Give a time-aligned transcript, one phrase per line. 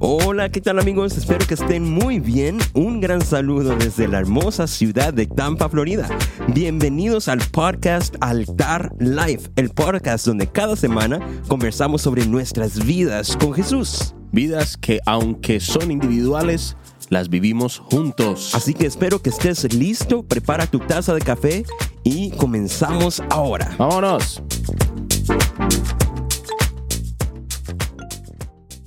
[0.00, 1.16] Hola, ¿qué tal amigos?
[1.18, 2.58] Espero que estén muy bien.
[2.72, 6.08] Un gran saludo desde la hermosa ciudad de Tampa, Florida.
[6.54, 13.52] Bienvenidos al podcast Altar Life, el podcast donde cada semana conversamos sobre nuestras vidas con
[13.54, 14.14] Jesús.
[14.30, 16.76] Vidas que aunque son individuales,
[17.08, 18.54] las vivimos juntos.
[18.54, 21.64] Así que espero que estés listo, prepara tu taza de café
[22.04, 23.74] y comenzamos ahora.
[23.78, 24.42] Vámonos.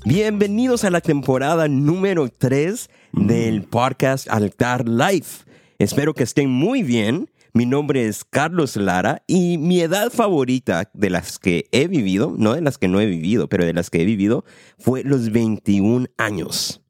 [0.04, 5.45] Bienvenidos a la temporada número 3 del podcast Altar Life.
[5.77, 7.30] Espero que estén muy bien.
[7.53, 12.55] Mi nombre es Carlos Lara y mi edad favorita de las que he vivido, no
[12.55, 14.43] de las que no he vivido, pero de las que he vivido,
[14.79, 16.81] fue los 21 años.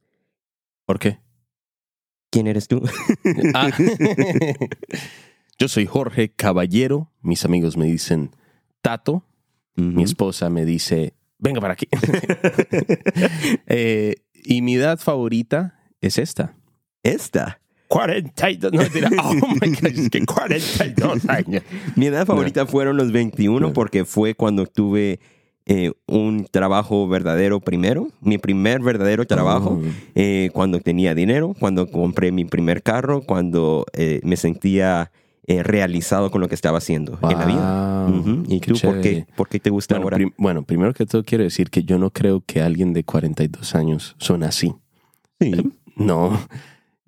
[0.86, 1.20] ¿Por qué?
[2.30, 2.81] ¿Quién eres tú?
[3.53, 3.72] Ah.
[5.59, 7.12] Yo soy Jorge Caballero.
[7.22, 8.31] Mis amigos me dicen
[8.81, 9.25] Tato.
[9.75, 11.88] Mi esposa me dice, venga para aquí.
[13.68, 16.56] Eh, y mi edad favorita es esta.
[17.03, 17.59] Esta.
[17.88, 18.72] 42.
[18.72, 19.09] No, mentira.
[19.20, 21.64] Oh my God, es que 42 años.
[21.95, 25.19] Mi edad favorita fueron los 21 porque fue cuando tuve
[25.66, 29.88] eh, un trabajo verdadero primero, mi primer verdadero trabajo, Oh.
[30.16, 35.12] eh, cuando tenía dinero, cuando compré mi primer carro, cuando eh, me sentía
[35.47, 38.45] eh, realizado con lo que estaba haciendo en la vida.
[38.47, 40.17] ¿Y tú por qué, por qué te gusta Bueno, ahora?
[40.17, 43.75] prim- bueno, primero que todo quiero decir que yo no creo que alguien de 42
[43.75, 44.73] años suene así.
[45.39, 45.52] Sí.
[45.95, 46.39] No.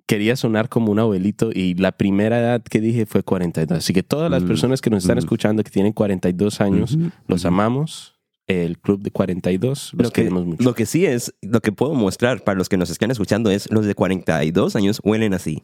[0.05, 3.77] Quería sonar como un abuelito y la primera edad que dije fue 42.
[3.77, 5.19] Así que todas las Mm, personas que nos están mm.
[5.19, 8.15] escuchando que tienen 42 años, los amamos.
[8.45, 10.61] El club de 42 los Lo que, queremos mucho.
[10.63, 13.71] lo que sí es, lo que puedo mostrar para los que nos están escuchando es
[13.71, 15.63] los de 42 años huelen así.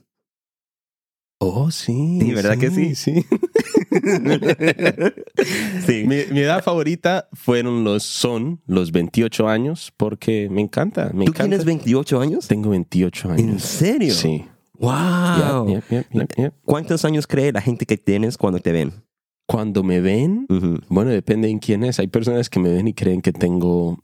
[1.42, 2.20] Oh, sí.
[2.22, 2.95] Sí, ¿verdad que sí?
[2.95, 3.26] Sí.
[5.86, 6.04] sí.
[6.06, 11.06] mi, mi edad favorita fueron los, son los 28 años porque me encanta.
[11.14, 11.44] Me ¿Tú encanta.
[11.44, 12.48] tienes 28 años?
[12.48, 13.64] Tengo 28 ¿En años.
[13.64, 14.14] serio?
[14.14, 14.46] Sí.
[14.73, 15.68] ¡Wow!
[15.68, 16.54] Yep, yep, yep, yep, yep.
[16.66, 18.94] ¿Cuántos años cree la gente que tienes cuando te ven?
[19.46, 20.46] Cuando me ven,
[20.90, 22.00] bueno, depende en quién es.
[22.00, 23.97] Hay personas que me ven y creen que tengo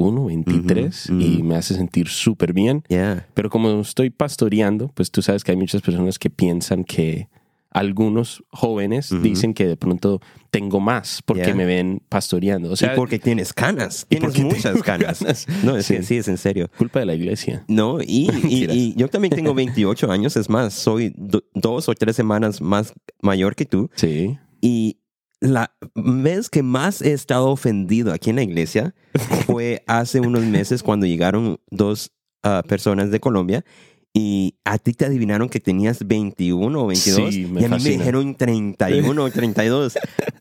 [0.00, 2.82] 21, 23 Ujú, y me hace sentir súper bien.
[2.88, 3.26] Yeah.
[3.34, 7.28] Pero como estoy pastoreando, pues tú sabes que hay muchas personas que piensan que
[7.72, 11.54] algunos jóvenes dicen que de pronto tengo más porque Yeah.
[11.54, 12.72] me ven pastoreando.
[12.72, 14.06] O sea, y porque tienes canas.
[14.08, 15.24] Tienes muchas canas.
[15.62, 16.02] No, es Sí.
[16.02, 16.68] sí, es en serio.
[16.76, 17.64] culpa de la iglesia.
[17.68, 18.76] No, y, y- Mentiras.
[18.76, 20.36] y yo también tengo 28 años.
[20.36, 23.88] Es más, soy do- dos o tres semanas más mayor que tú.
[23.94, 24.36] Sí.
[24.60, 24.96] Y
[25.40, 28.94] la vez que más he estado ofendido aquí en la iglesia
[29.46, 32.12] fue hace unos meses cuando llegaron dos
[32.42, 33.64] ah, personas de Colombia
[34.12, 37.74] y a ti te adivinaron que tenías 21 o 22 Sí, me y a mí
[37.74, 37.98] me fascina.
[37.98, 39.98] dijeron 31 o 32.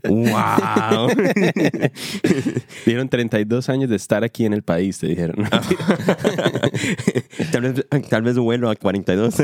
[0.09, 1.09] ¡Wow!
[2.85, 5.47] Dieron 32 años de estar aquí en el país, te dijeron.
[7.51, 9.35] tal, vez, tal vez vuelo a 42.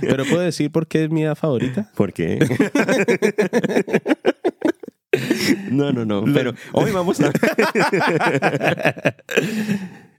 [0.00, 1.90] Pero puedo decir por qué es mi edad favorita.
[1.96, 2.38] ¿Por qué?
[5.70, 6.24] No, no, no.
[6.32, 7.30] Pero hoy vamos a...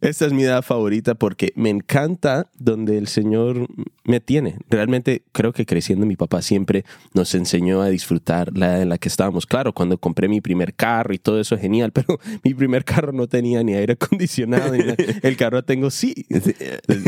[0.03, 3.67] Esta es mi edad favorita porque me encanta donde el Señor
[4.03, 4.57] me tiene.
[4.69, 6.83] Realmente creo que creciendo mi papá siempre
[7.13, 9.45] nos enseñó a disfrutar la edad en la que estábamos.
[9.45, 13.27] Claro, cuando compré mi primer carro y todo eso genial, pero mi primer carro no
[13.27, 14.73] tenía ni aire acondicionado.
[14.73, 14.95] ni nada.
[15.23, 16.25] El carro tengo sí.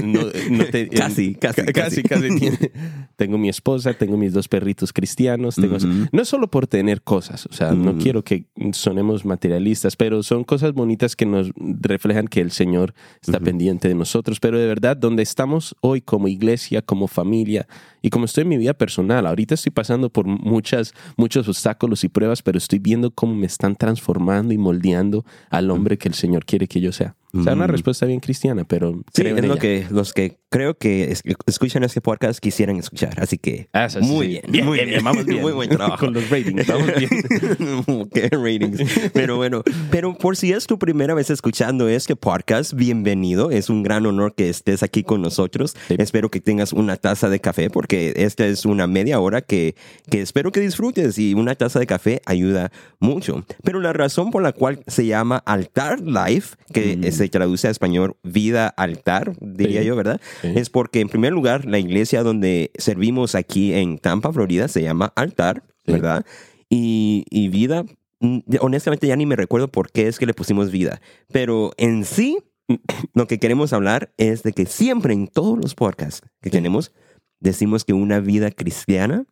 [0.04, 2.72] No, no te- Casi, casi, ca- casi, casi tiene.
[3.18, 5.56] Tengo mi esposa, tengo mis dos perritos cristianos.
[5.56, 5.88] Tengo, Ujú.
[6.12, 8.00] No es solo por tener cosas, o sea, no Mm.
[8.00, 12.85] quiero que sonemos materialistas, pero son cosas bonitas que nos reflejan que el Señor
[13.22, 14.40] está pendiente de nosotros.
[14.40, 17.68] Pero de verdad, donde estamos hoy como iglesia, como familia
[18.02, 22.10] y como estoy en mi vida personal, ahorita estoy pasando por muchas, muchos obstáculos y
[22.10, 26.46] pruebas, pero estoy viendo cómo me están transformando y moldeando al hombre que el Señor
[26.46, 27.16] quiere que yo sea.
[27.34, 27.72] O sea, una Mm.
[27.72, 29.62] respuesta bien cristiana, pero Sí, creo es en lo ella.
[29.62, 33.14] que los que creo que es- escuchan este podcast quisieran escuchar.
[33.22, 34.32] Así que Ah, eso muy sí.
[34.32, 35.42] bien, Bien, muy bien, bien, vamos bien.
[35.42, 36.06] muy buen trabajo.
[36.06, 37.10] Con los ratings, vamos bien.
[38.14, 39.12] Qué ratings.
[39.14, 43.52] Pero bueno, pero por si es tu primera vez escuchando este podcast, bienvenido.
[43.52, 45.76] Es un gran honor que estés aquí con nosotros.
[45.90, 45.96] Sí.
[46.00, 49.76] Espero que tengas una taza de café porque esta es una media hora que,
[50.10, 53.46] que espero que disfrutes y una taza de café ayuda mucho.
[53.64, 57.12] Pero la razón por la cual se llama Altar Life, que Mm.
[57.12, 59.88] se traduce a español vida altar, diría Sí.
[59.88, 60.22] yo, ¿verdad?
[60.56, 65.12] Es porque en primer lugar la iglesia donde servimos aquí en Tampa, Florida, se llama
[65.16, 65.92] Altar, Sí.
[65.92, 66.26] ¿verdad?
[66.70, 67.86] Y, y vida,
[68.20, 71.00] mm, honestamente ya ni me recuerdo por qué es que le pusimos vida,
[71.32, 72.40] pero en sí
[73.14, 76.92] lo que queremos hablar es de que siempre en todos los podcasts que tenemos
[77.40, 79.26] decimos que una vida cristiana,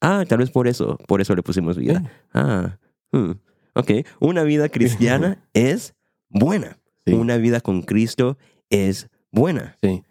[0.00, 2.10] ah, tal vez por eso, por eso le pusimos vida.
[2.32, 2.78] Ah,
[3.12, 3.32] hmm,
[3.74, 3.90] ok,
[4.20, 5.94] una vida cristiana es
[6.30, 6.78] buena.
[7.06, 7.14] Sí.
[7.14, 8.36] una vida con Cristo
[8.70, 9.76] es buena.
[9.82, 10.02] Sí.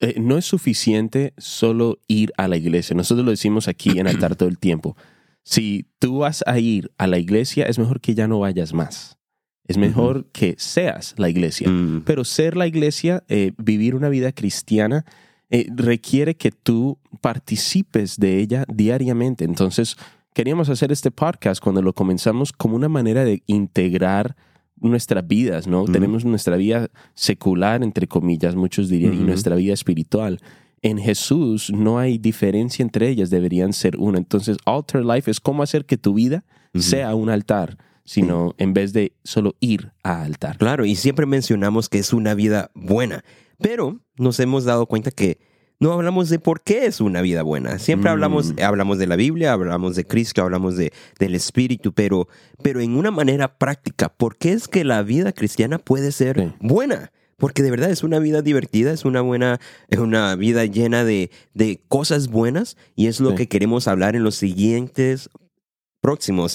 [0.00, 2.96] Eh, no es suficiente solo ir a la iglesia.
[2.96, 4.96] Nosotros lo decimos aquí en altar todo el tiempo.
[5.42, 9.18] Si tú vas a ir a la iglesia, es mejor que ya no vayas más.
[9.66, 11.68] Es mejor que seas la iglesia.
[11.68, 15.04] Mm, Pero ser la iglesia, eh, vivir una vida cristiana,
[15.48, 19.44] eh, requiere que tú participes de ella diariamente.
[19.44, 19.96] Entonces,
[20.34, 24.34] queríamos hacer este podcast cuando lo comenzamos como una manera de integrar
[24.80, 25.84] nuestras vidas, ¿no?
[25.84, 30.40] Tenemos nuestra vida secular, entre comillas, muchos dirían, y nuestra vida espiritual.
[30.82, 34.18] En Jesús no hay diferencia entre ellas, deberían ser una.
[34.18, 36.44] Entonces, altar life es cómo hacer que tu vida
[36.74, 40.56] sea un altar, sino en vez de solo ir a altar.
[40.56, 43.24] Claro, y siempre mencionamos que es una vida buena,
[43.58, 45.38] pero nos hemos dado cuenta que
[45.80, 47.78] no hablamos de por qué es una vida buena.
[47.78, 48.12] Siempre Mm.
[48.12, 52.28] hablamos, hablamos de la Biblia, hablamos de Cristo, hablamos de, del Espíritu, pero,
[52.62, 56.52] pero en una manera práctica, ¿por qué es que la vida cristiana puede ser Sí.
[56.60, 57.12] buena?
[57.38, 61.30] Porque de verdad es una vida divertida, es una buena, es una vida llena de,
[61.54, 63.36] de cosas buenas y es lo Sí.
[63.36, 65.30] que queremos hablar en los siguientes
[66.02, 66.52] próximos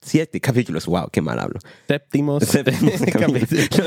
[0.00, 0.86] siete capítulos.
[0.86, 1.58] Wow, qué mal hablo.
[1.88, 3.84] Séptimos Séptimos capítulo.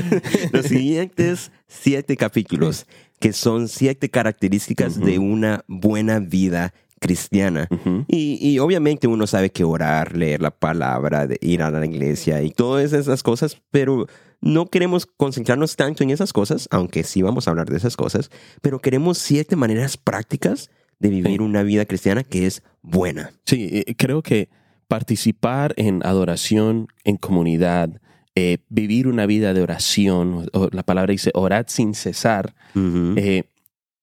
[0.51, 2.85] Los siguientes siete capítulos,
[3.25, 7.67] que son siete características de una buena vida cristiana.
[8.07, 12.43] Y, y obviamente uno sabe que orar, leer la palabra, de ir a la iglesia
[12.43, 14.05] y todas esas cosas, pero
[14.41, 18.29] no queremos concentrarnos tanto en esas cosas, aunque sí vamos a hablar de esas cosas,
[18.61, 20.69] pero queremos siete maneras prácticas
[20.99, 21.43] de vivir Sí.
[21.43, 23.31] una vida cristiana que es buena.
[23.47, 24.49] Sí, eh, creo que
[24.87, 27.89] participar en adoración en comunidad,
[28.35, 33.43] eh, vivir una vida de oración, o- la palabra dice orad sin cesar, eh,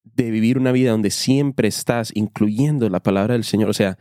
[0.04, 3.68] de vivir una vida donde siempre estás incluyendo la palabra del Señor.
[3.70, 3.98] O sea,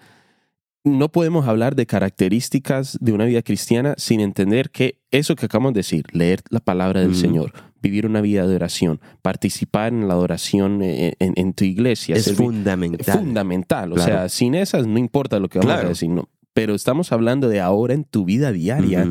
[0.83, 5.73] no podemos hablar de características de una vida cristiana sin entender que eso que acabamos
[5.73, 7.13] de decir, leer la palabra del.
[7.15, 12.15] Señor, vivir una vida de oración, participar en la adoración eh, en, en tu iglesia,
[12.15, 13.19] es fundamental.
[13.19, 13.91] fundamental.
[13.91, 14.11] O Claro.
[14.11, 15.87] sea, sin esas no importa lo que vamos Claro.
[15.87, 16.29] a decir, no.
[16.53, 19.07] Pero estamos hablando de ahora en tu vida diaria.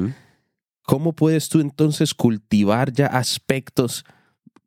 [0.90, 4.04] ¿Cómo puedes tú entonces cultivar ya aspectos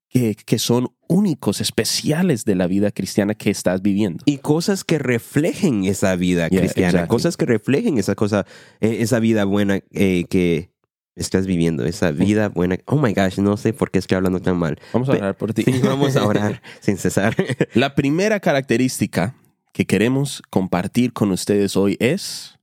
[0.08, 4.24] que, que son únicos, especiales de la vida cristiana que estás viviendo?
[4.26, 7.10] y cosas que reflejen esa vida Yeah, cristiana, exactly.
[7.10, 8.46] cosas que reflejen esa cosa,
[8.80, 10.72] eh, esa vida buena eh, que
[11.16, 12.78] estás viviendo, esa vida buena.
[12.86, 14.80] Oh my gosh, no sé por qué estoy hablando tan mal.
[14.94, 15.64] Vamos a orar por ti.
[15.64, 17.36] Sí, vamos a orar sin cesar.
[17.74, 19.36] La primera característica
[19.74, 22.58] que queremos compartir con ustedes hoy es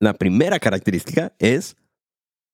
[0.00, 1.76] La primera característica es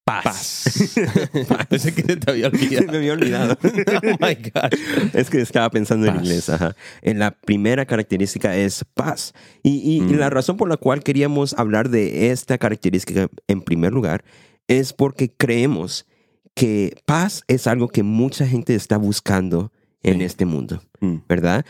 [0.06, 0.64] paz.
[0.64, 1.67] paz.
[1.69, 2.87] Pensé que te había olvidado.
[2.93, 3.58] me había olvidado.
[3.62, 4.81] oh my gosh.
[5.12, 6.49] Es que estaba pensando en inglés.
[6.49, 6.75] Ajá.
[7.03, 9.35] En la primera característica es paz.
[9.62, 10.19] Y, y- y Mm.
[10.19, 14.25] la razón por la cual queríamos hablar de esta característica en primer lugar
[14.69, 16.06] es porque creemos
[16.55, 19.73] que paz es algo que mucha gente está buscando
[20.03, 21.17] en este mundo, Mm.
[21.29, 21.67] ¿verdad?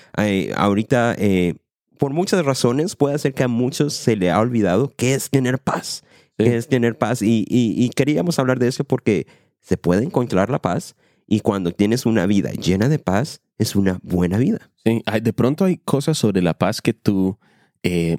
[0.54, 1.54] Ahorita, eh,
[1.98, 5.58] por muchas razones, puede ser que a muchos se le ha olvidado qué es tener
[5.58, 6.04] paz.
[6.38, 6.44] Sí.
[6.46, 7.22] es tener paz.
[7.22, 9.26] Y, y- y queríamos hablar de eso porque
[9.60, 10.94] se puede encontrar la paz
[11.26, 14.70] y cuando tienes una vida llena de paz, es una buena vida.
[14.84, 17.38] Sí, de pronto hay cosas sobre la paz que tú
[17.82, 18.18] eh,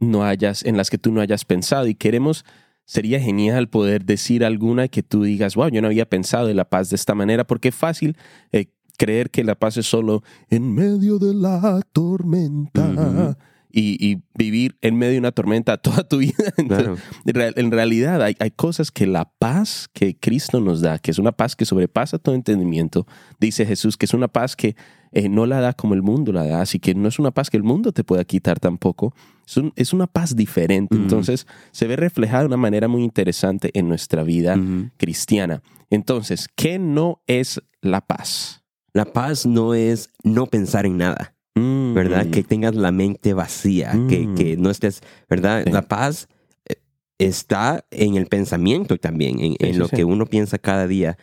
[0.00, 2.44] no hayas, en las que tú no hayas pensado y queremos,
[2.86, 6.68] sería genial poder decir alguna que tú digas, wow, yo no había pensado en la
[6.68, 8.16] paz de esta manera, porque es fácil
[8.52, 8.66] eh,
[8.98, 13.36] creer que la paz es solo en medio de la tormenta.
[13.76, 16.34] Y, y vivir en medio de una tormenta toda tu vida.
[16.56, 16.96] Entonces, Claro.
[17.26, 21.10] en real- en realidad hay, hay cosas que la paz que Cristo nos da, que
[21.10, 23.06] es una paz que sobrepasa todo entendimiento,
[23.40, 24.76] dice Jesús, que es una paz que
[25.12, 27.48] eh, no la da como el mundo la da, así que no es una paz
[27.50, 29.14] que el mundo te pueda quitar tampoco,
[29.46, 33.70] es, un- es una paz diferente, entonces se ve reflejada de una manera muy interesante
[33.74, 34.56] en nuestra vida
[34.96, 35.62] cristiana.
[35.90, 38.62] Entonces, ¿qué no es la paz?
[38.92, 42.26] La paz no es no pensar en nada, Mm, ¿verdad?
[42.30, 44.34] Que tengas la mente vacía, que, Mm.
[44.34, 45.62] que no estés, ¿verdad?
[45.64, 45.70] Sí.
[45.72, 46.28] La paz
[46.68, 46.74] eh,
[47.18, 51.16] está en el pensamiento también, en, en sí, lo que uno piensa cada día.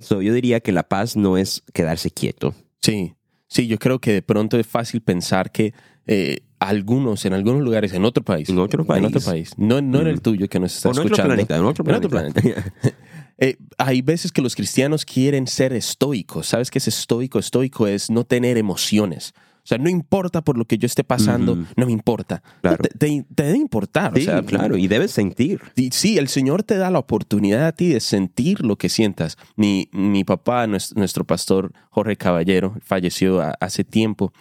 [0.00, 2.54] So, yo diría que la paz no es quedarse quieto.
[2.82, 3.14] Sí,
[3.46, 5.72] sí, yo creo que de pronto es fácil pensar que
[6.08, 8.98] eh, algunos, en algunos lugares, en otro país, En otro país.
[9.00, 10.20] en otro país, no, no en el Mm.
[10.20, 12.40] tuyo que nos está en otro escuchando, planeta, en otro En otro planeta.
[13.38, 16.48] eh, hay veces que los cristianos quieren ser estoicos.
[16.48, 17.38] ¿Sabes qué es estoico?
[17.38, 19.32] Estoico es no tener emociones.
[19.66, 22.40] O sea, no importa por lo que yo esté pasando, no me importa.
[22.60, 22.76] Claro.
[22.84, 24.12] Te, te- te debe importar.
[24.14, 25.60] sí, o sea, claro, y debes sentir.
[25.74, 29.36] y Sí, el Señor te da la oportunidad a ti de sentir lo que sientas.
[29.56, 34.32] Mi, mi papá, nuestro, nuestro pastor Jorge Caballero, falleció a- hace tiempo,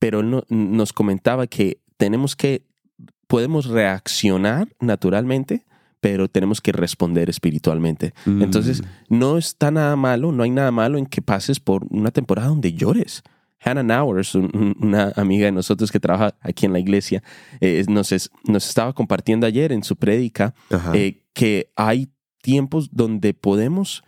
[0.00, 2.64] pero él no- nos comentaba que tenemos que,
[3.28, 5.64] podemos reaccionar naturalmente,
[6.00, 8.12] pero tenemos que responder espiritualmente.
[8.26, 8.42] Mm.
[8.42, 12.48] Entonces, no está nada malo, no hay nada malo en que pases por una temporada
[12.48, 13.22] donde llores.
[13.64, 17.22] Hannah Nowers, un- un- una amiga de nosotros que trabaja aquí en la iglesia,
[17.60, 20.54] eh, nos, es- nos estaba compartiendo ayer en su prédica
[20.92, 22.10] eh, que hay
[22.42, 24.04] tiempos donde podemos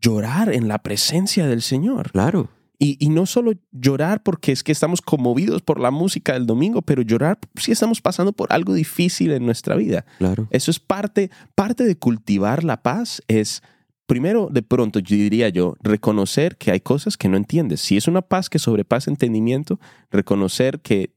[0.00, 2.10] llorar en la presencia del Señor.
[2.12, 2.48] claro.
[2.76, 6.82] Y, y no solo llorar porque es que estamos conmovidos por la música del domingo,
[6.82, 10.04] pero llorar si estamos pasando por algo difícil en nuestra vida.
[10.18, 10.48] Claro.
[10.50, 13.62] Eso es parte, parte de cultivar la paz, es
[14.06, 17.80] primero, de pronto, yo diría yo, reconocer que hay cosas que no entiendes.
[17.80, 19.80] Si es una paz que sobrepasa entendimiento,
[20.10, 21.14] reconocer que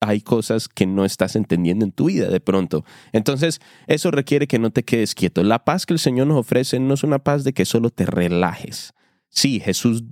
[0.00, 2.84] hay cosas que no estás entendiendo en tu vida de pronto.
[3.12, 5.42] Entonces, eso requiere que no te quedes quieto.
[5.42, 8.06] La paz que el Señor nos ofrece no es una paz de que solo te
[8.06, 8.94] relajes.
[9.28, 10.04] Sí, Jesús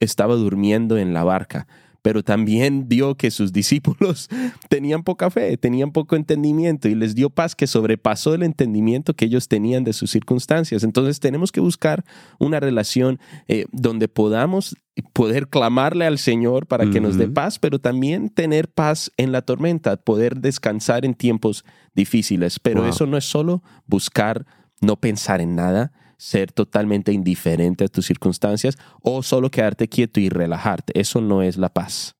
[0.00, 1.66] estaba durmiendo en la barca,
[2.02, 4.28] pero también vio que sus discípulos
[4.68, 9.24] tenían poca fe, tenían poco entendimiento y les dio paz que sobrepasó el entendimiento que
[9.24, 10.84] ellos tenían de sus circunstancias.
[10.84, 12.04] Entonces tenemos que buscar
[12.38, 14.76] una relación eh, donde podamos
[15.12, 19.42] poder clamarle al Señor para que nos dé paz, pero también tener paz en la
[19.42, 21.64] tormenta, poder descansar en tiempos
[21.94, 22.58] difíciles.
[22.58, 22.90] Pero Wow.
[22.90, 24.44] eso no es solo buscar
[24.80, 30.28] no pensar en nada, ser totalmente indiferente a tus circunstancias o solo quedarte quieto y
[30.28, 30.98] relajarte.
[31.00, 32.16] Eso no es la paz.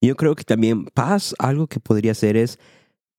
[0.00, 2.58] Yo creo que también paz, algo que podría ser es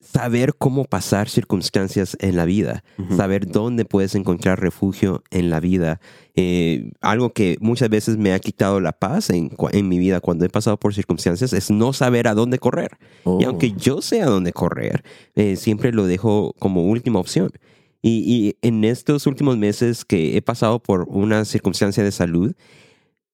[0.01, 2.85] saber cómo pasar circunstancias en la vida,
[3.17, 5.99] saber dónde puedes encontrar refugio en la vida.
[6.35, 10.45] Eh, algo que muchas veces me ha quitado la paz en, en mi vida cuando
[10.45, 12.91] he pasado por circunstancias es no saber a dónde correr.
[13.01, 13.39] Y Oh.
[13.47, 15.03] aunque yo sé a dónde correr,
[15.35, 17.51] eh, siempre lo dejo como última opción.
[18.01, 22.53] Y, y en estos últimos meses que he pasado por una circunstancia de salud,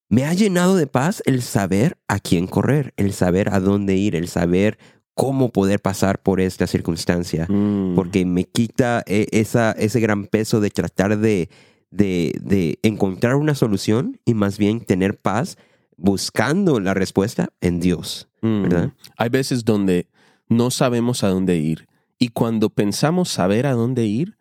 [0.08, 4.14] me ha llenado de paz el saber a quién correr, el saber a dónde ir,
[4.16, 4.78] el saber
[5.14, 7.94] cómo poder pasar por esta circunstancia, Mm.
[7.94, 11.48] porque me quita eh, esa, ese gran peso de tratar de,
[11.90, 15.56] de, de encontrar una solución y más bien tener paz
[15.96, 18.28] buscando la respuesta en Dios.
[18.42, 18.62] Mm.
[18.62, 18.92] ¿verdad?
[19.16, 20.06] Hay veces donde
[20.48, 24.35] no sabemos a dónde ir y cuando pensamos saber a dónde ir,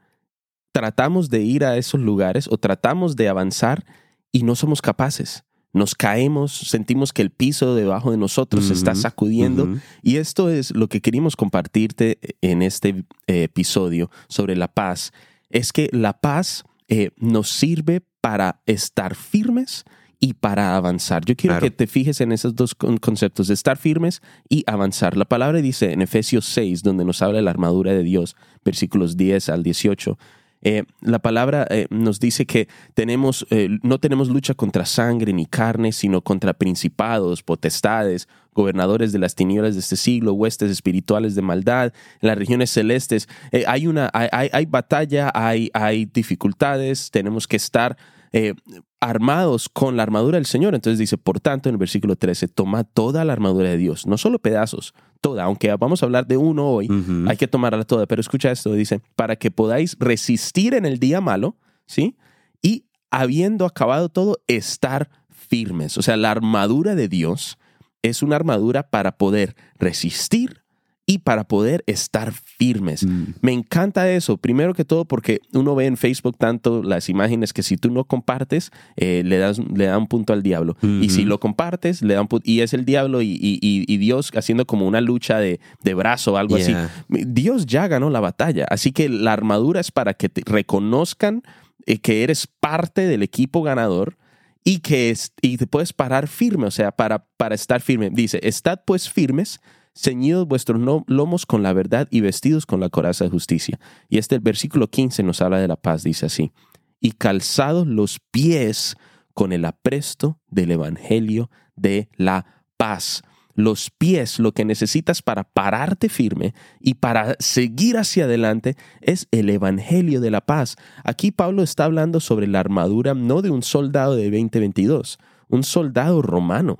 [0.75, 3.85] tratamos de ir a esos lugares o tratamos de avanzar
[4.33, 5.45] y no somos capaces.
[5.71, 9.69] Nos caemos, sentimos que el piso debajo de nosotros se está sacudiendo.
[10.03, 15.13] Y esto es lo que queríamos compartirte en este eh, episodio sobre la paz.
[15.49, 19.85] Es que la paz eh, nos sirve para estar firmes
[20.19, 21.23] y para avanzar.
[21.23, 21.63] Yo quiero Claro.
[21.65, 25.15] que te fijes en esos dos con- conceptos, de estar firmes y avanzar.
[25.15, 29.15] La palabra dice en Efesios 6, donde nos habla de la armadura de Dios, versículos
[29.17, 30.17] 10 al 18.
[30.65, 35.45] Eh, la palabra eh, nos dice que tenemos, eh, no tenemos lucha contra sangre ni
[35.45, 41.41] carne, sino contra principados, potestades, gobernadores de las tinieblas de este siglo, huestes espirituales de
[41.41, 43.27] maldad, en las regiones celestes.
[43.51, 47.97] Eh, hay, una, hay, hay- hay batalla, hay, hay dificultades, tenemos que estar
[48.37, 48.53] eh,
[48.99, 50.75] armados con la armadura del Señor.
[50.75, 54.17] Entonces dice, por tanto, en el versículo 13, toma toda la armadura de Dios, no
[54.17, 56.89] solo pedazos, toda, aunque vamos a hablar de uno hoy,
[57.29, 58.07] hay que tomarla toda.
[58.07, 61.55] Pero escucha esto, dice, para que podáis resistir en el día malo,
[61.87, 62.17] ¿sí?
[62.61, 65.97] Y habiendo acabado todo, estar firmes.
[65.97, 67.57] O sea, la armadura de Dios
[68.01, 70.64] es una armadura para poder resistir
[71.07, 73.05] y para poder estar firmes.
[73.05, 73.23] Mm.
[73.41, 77.61] Me encanta eso, primero que todo porque uno ve en Facebook tanto las imágenes que
[77.61, 80.75] si tú no compartes, eh, le, das, le da un punto al diablo.
[80.81, 82.43] Y si lo compartes, le da un punto.
[82.49, 86.37] Y es el diablo y, y- Dios haciendo como una lucha de, de brazo o
[86.37, 86.73] algo así.
[87.09, 91.43] Dios ya ganó la batalla, así que la armadura es para que te reconozcan
[91.85, 94.17] eh, que eres parte del equipo ganador
[94.63, 98.09] y que es- y te puedes parar firme, o sea, para, para estar firme.
[98.11, 99.59] Dice, estad pues firmes,
[99.95, 103.79] ceñidos vuestros lomos con la verdad y vestidos con la coraza de justicia.
[104.09, 106.51] Y este el versículo 15 nos habla de la paz, dice así,
[106.99, 108.95] y calzados los pies
[109.33, 113.23] con el apresto del evangelio de la paz
[113.55, 119.49] los pies, lo que necesitas para pararte firme y para seguir hacia adelante es el
[119.49, 120.75] Evangelio de la paz.
[121.03, 125.17] Aquí Pablo está hablando sobre la armadura no de un soldado de 2022,
[125.49, 126.79] un soldado romano.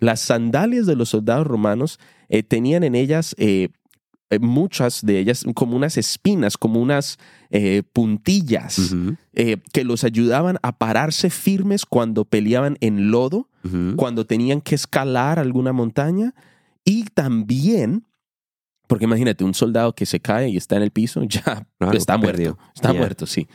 [0.00, 3.68] Las sandalias de los soldados romanos eh, tenían en ellas, eh,
[4.30, 7.18] eh, muchas de ellas, como unas espinas, como unas
[7.50, 8.94] eh, puntillas
[9.34, 13.48] eh, que los ayudaban a pararse firmes cuando peleaban en lodo
[13.96, 16.34] cuando tenían que escalar alguna montaña
[16.84, 18.04] y también,
[18.88, 22.16] porque imagínate, un soldado que se cae y está en el piso, ya Claro, está
[22.16, 22.98] muerto, está Yeah.
[22.98, 23.46] muerto, sí.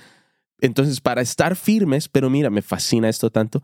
[0.61, 3.61] Entonces, para estar firmes, pero mira, me fascina esto tanto,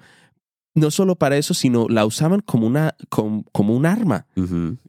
[0.76, 4.26] no solo para eso, sino la usaban como, una, como, como un arma.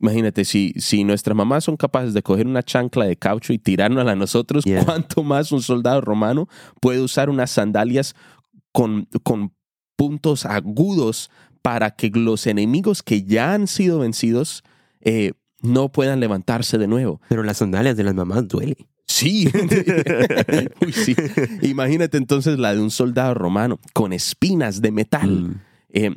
[0.00, 4.12] Imagínate, si, si nuestras mamás son capaces de coger una chancla de caucho y tirárnosla
[4.12, 4.84] a nosotros, Yeah.
[4.84, 6.48] ¿cuánto más un soldado romano
[6.80, 8.14] puede usar unas sandalias
[8.72, 9.52] con, con
[9.96, 14.64] puntos agudos para que los enemigos que ya han sido vencidos
[15.00, 17.20] eh, no puedan levantarse de nuevo?
[17.28, 18.88] Pero las sandalias de las mamás duele.
[19.06, 19.48] Sí.
[20.80, 21.14] Uy, sí.
[21.62, 25.30] Imagínate entonces la de un soldado romano con espinas de metal.
[25.30, 25.60] Mm.
[25.96, 26.10] Eh,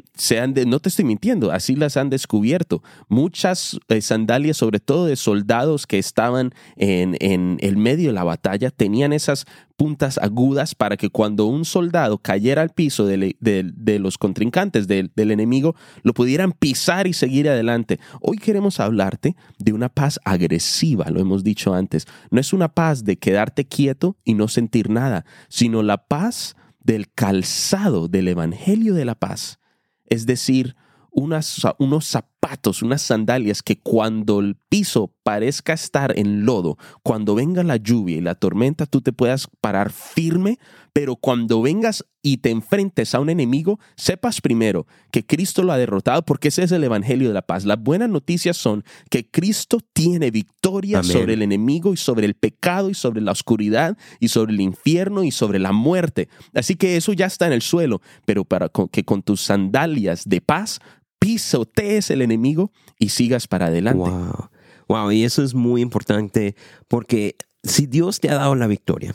[0.53, 2.81] de- no te estoy mintiendo, así las han descubierto.
[3.09, 8.23] Muchas eh, sandalias, sobre todo de soldados que estaban en, en el medio de la
[8.23, 13.71] batalla, tenían esas puntas agudas para que cuando un soldado cayera al piso de, de-
[13.75, 17.99] de los contrincantes, del enemigo, lo pudieran pisar y seguir adelante.
[18.19, 22.07] Hoy queremos hablarte de una paz agresiva, lo hemos dicho antes.
[22.31, 27.11] No es una paz de quedarte quieto y no sentir nada, sino la paz del
[27.13, 29.59] calzado del Evangelio de la Paz.
[30.07, 30.75] Es decir,
[31.11, 37.75] unos zapatos, unas sandalias que cuando el piso parezca estar en lodo, cuando venga la
[37.75, 40.57] lluvia y la tormenta, tú te puedas parar firme,
[40.93, 45.77] pero cuando vengas y te enfrentes a un enemigo, sepas primero que Cristo lo ha
[45.77, 47.65] derrotado, porque ese es el Evangelio de la Paz.
[47.65, 51.11] Las buenas noticias son que Cristo tiene victoria Amén.
[51.11, 55.25] sobre el enemigo y sobre el pecado y sobre la oscuridad y sobre el infierno
[55.25, 56.29] y sobre la muerte.
[56.53, 60.39] Así que eso ya está en el suelo, pero para que con tus sandalias de
[60.39, 60.79] paz
[61.19, 64.09] pisotees el enemigo y sigas para adelante.
[64.09, 64.49] Wow.
[64.87, 66.55] Wow, y eso es muy importante
[66.87, 69.13] porque si Dios te ha dado la victoria,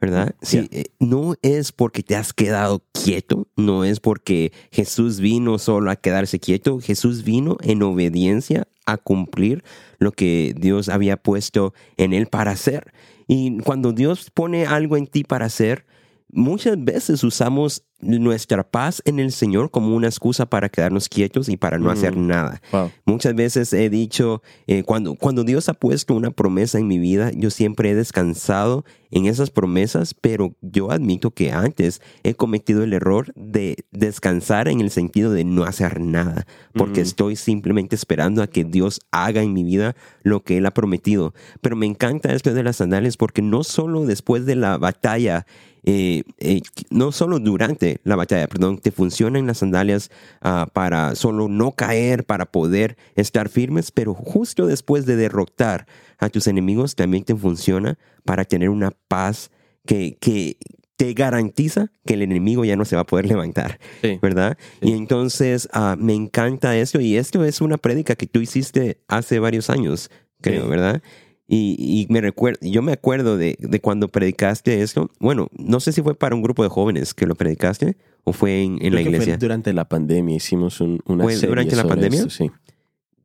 [0.00, 0.34] ¿verdad?
[0.48, 0.66] Yeah.
[0.70, 5.96] eh, no es porque te has quedado quieto, no es porque Jesús vino solo a
[5.96, 9.64] quedarse quieto, Jesús vino en obediencia a cumplir
[9.98, 12.92] lo que Dios había puesto en él para hacer.
[13.26, 15.84] Y cuando Dios pone algo en ti para hacer,
[16.30, 21.56] muchas veces usamos nuestra paz en el Señor como una excusa para quedarnos quietos y
[21.56, 21.90] para no Mm.
[21.90, 22.60] hacer nada.
[22.72, 22.90] Wow.
[23.04, 27.30] Muchas veces he dicho, eh, cuando, cuando Dios ha puesto una promesa en mi vida,
[27.34, 32.92] yo siempre he descansado en esas promesas, pero yo admito que antes he cometido el
[32.92, 37.04] error de descansar en el sentido de no hacer nada, porque Mm.
[37.04, 41.34] estoy simplemente esperando a que Dios haga en mi vida lo que Él ha prometido.
[41.62, 45.46] Pero me encanta esto de las sandalias porque no solo después de la batalla,
[45.84, 50.10] eh, eh, no solo durante la batalla, perdón, te funcionan las sandalias
[50.42, 55.86] ah, para solo no caer, para poder estar firmes, pero justo después de derrotar
[56.18, 59.50] a tus enemigos también te funciona para tener una paz
[59.86, 60.56] que, que
[60.96, 64.18] te garantiza que el enemigo ya no se va a poder levantar, Sí.
[64.20, 64.58] ¿verdad?
[64.82, 64.88] Sí.
[64.88, 69.38] Y entonces ah, me encanta esto y esto es una prédica que tú hiciste hace
[69.38, 70.68] varios años, creo, Sí.
[70.68, 71.02] ¿verdad?
[71.50, 75.10] Y, y me recuerdo, yo me acuerdo de, de cuando predicaste esto.
[75.18, 78.62] Bueno, no sé si fue para un grupo de jóvenes que lo predicaste o fue
[78.62, 79.36] en, en Creo la que fue iglesia.
[79.38, 82.18] durante la pandemia hicimos un- una ¿Fue serie durante la pandemia?
[82.18, 82.50] esto, sí.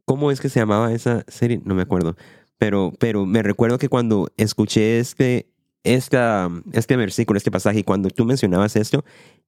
[0.06, 1.62] ¿Cómo es que se llamaba esa serie?
[1.66, 2.16] No me acuerdo.
[2.58, 5.48] Pero, pero me recuerdo que cuando escuché este,
[5.84, 9.04] esta, este versículo, este pasaje, y cuando tú mencionabas esto,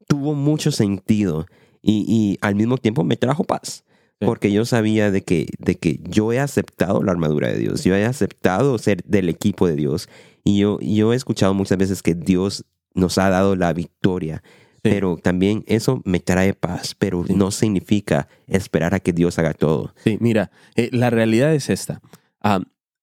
[0.08, 1.46] tuvo mucho sentido
[1.82, 3.86] y, y al mismo tiempo me trajo paz.
[4.19, 4.25] Sí.
[4.25, 7.95] Porque yo sabía de que, de que yo he aceptado la armadura de Dios, yo
[7.95, 10.08] he aceptado ser del equipo de Dios
[10.43, 14.41] y yo, yo he escuchado muchas veces que Dios nos ha dado la victoria,
[14.75, 14.80] Sí.
[14.91, 17.34] pero también eso me trae paz, pero Sí.
[17.34, 19.93] no significa esperar a que Dios haga todo.
[20.04, 22.01] Sí, mira, eh, la realidad es esta.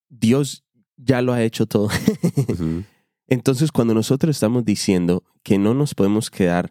[0.08, 0.64] Dios
[0.96, 1.88] ya lo ha hecho todo.
[3.28, 6.70] Entonces, cuando nosotros estamos diciendo que no nos podemos quedar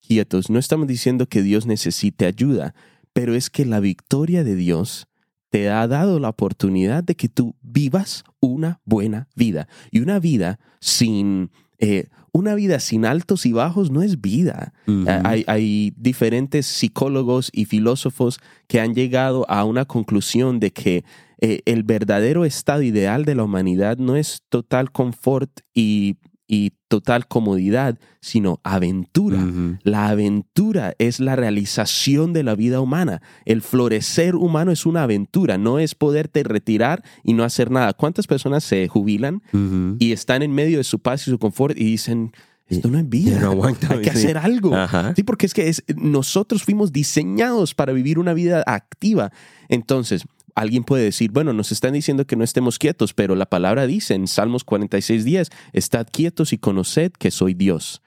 [0.00, 2.74] quietos, no estamos diciendo que Dios necesite ayuda,
[3.18, 5.08] pero es que la victoria de Dios
[5.50, 9.66] te ha dado la oportunidad de que tú vivas una buena vida.
[9.90, 11.50] Y una vida sin,
[11.80, 14.72] eh, una vida sin altos y bajos no es vida.
[14.86, 21.04] Eh, Hay, hay diferentes psicólogos y filósofos que han llegado a una conclusión de que
[21.40, 26.18] eh, el verdadero estado ideal de la humanidad no es total confort y,
[26.50, 29.46] y total comodidad, sino aventura.
[29.82, 33.20] La aventura es la realización de la vida humana.
[33.44, 37.92] El florecer humano es una aventura, no es poderte retirar y no hacer nada.
[37.92, 39.42] ¿Cuántas personas se jubilan
[39.98, 42.32] y están en medio de su paz y su confort y dicen,
[42.66, 44.18] esto no es vida, Ya no aguanto, hay que sí.
[44.18, 44.74] hacer algo?
[44.74, 45.14] Ajá.
[45.14, 49.32] Sí, porque es que es, nosotros fuimos diseñados para vivir una vida activa.
[49.68, 53.86] Entonces, alguien puede decir, bueno, nos están diciendo que no estemos quietos, pero la palabra
[53.86, 58.02] dice en Salmos 46, 10, estad quietos y conoced que soy Dios.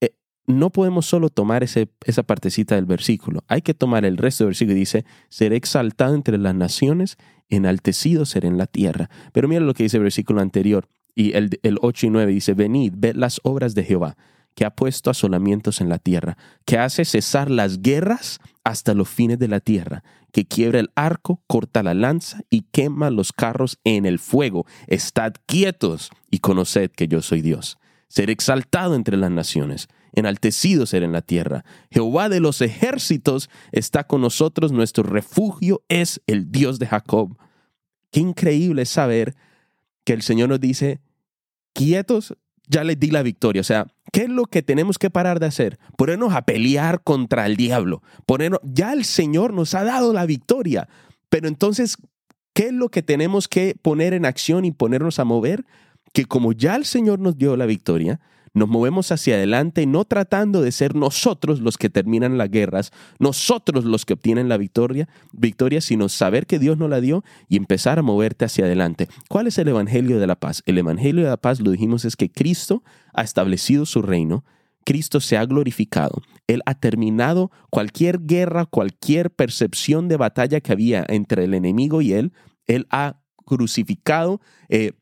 [0.00, 0.14] Eh,
[0.46, 4.76] no podemos solo tomar esa partecita del versículo, hay que tomar el resto del versículo
[4.76, 7.16] y dice, seré exaltado entre las naciones,
[7.48, 9.10] enaltecido seré en la tierra.
[9.32, 12.54] Pero mira lo que dice el versículo anterior, y el, el 8 y 9 dice,
[12.54, 14.16] venid, ved las obras de Jehová
[14.58, 19.38] que ha puesto asolamientos en la tierra, que hace cesar las guerras hasta los fines
[19.38, 24.04] de la tierra, que quiebra el arco, corta la lanza y quema los carros en
[24.04, 24.66] el fuego.
[24.88, 27.78] Estad quietos y conoced que yo soy Dios.
[28.08, 31.64] Ser exaltado entre las naciones, enaltecido ser en la tierra.
[31.92, 37.38] Jehová de los ejércitos está con nosotros, nuestro refugio es el Dios de Jacob.
[38.10, 39.36] Qué increíble saber
[40.02, 41.00] que el Señor nos dice,
[41.74, 42.34] quietos,
[42.68, 43.60] ya les di la victoria.
[43.60, 45.78] O sea, ¿qué es lo que tenemos que parar de hacer?
[45.96, 48.02] Ponernos a pelear contra el diablo.
[48.26, 50.88] Ponernos, ya el Señor nos ha dado la victoria.
[51.28, 51.96] Pero entonces,
[52.54, 55.64] ¿qué es lo que tenemos que poner en acción y ponernos a mover?
[56.12, 58.20] Que como ya el Señor nos dio la victoria,
[58.54, 63.84] nos movemos hacia adelante, no tratando de ser nosotros los que terminan las guerras, nosotros
[63.84, 67.98] los que obtienen la victoria, victoria, sino saber que Dios nos la dio y empezar
[67.98, 69.08] a moverte hacia adelante.
[69.28, 70.62] ¿Cuál es el Evangelio de la paz?
[70.66, 72.82] El Evangelio de la paz, lo dijimos, es que Cristo
[73.12, 74.44] ha establecido su reino,
[74.84, 81.04] Cristo se ha glorificado, Él ha terminado cualquier guerra, cualquier percepción de batalla que había
[81.08, 82.32] entre el enemigo y Él,
[82.66, 84.40] Él ha crucificado.
[84.68, 84.92] Eh,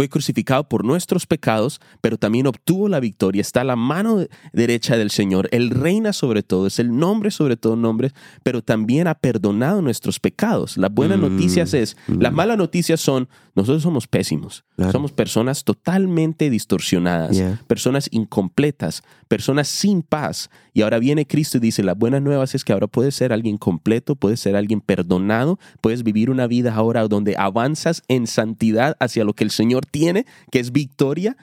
[0.00, 3.42] fue crucificado por nuestros pecados, pero también obtuvo la victoria.
[3.42, 5.46] Está a la mano derecha del Señor.
[5.52, 8.10] Él reina sobre todo, es el nombre sobre todo nombre,
[8.42, 10.78] pero también ha perdonado nuestros pecados.
[10.78, 14.64] Las buenas Mm, noticias es, las malas noticias son, nosotros somos pésimos.
[14.76, 14.90] Claro.
[14.92, 17.60] Somos personas totalmente distorsionadas, Yeah.
[17.66, 20.48] personas incompletas, personas sin paz.
[20.72, 23.58] Y ahora viene Cristo y dice, las buenas nuevas es que ahora puedes ser alguien
[23.58, 29.24] completo, puedes ser alguien perdonado, puedes vivir una vida ahora donde avanzas en santidad hacia
[29.24, 31.36] lo que el Señor tiene, que es victoria,